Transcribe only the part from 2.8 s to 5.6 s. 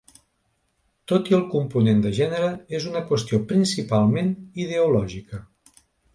una qüestió principalment ideològica.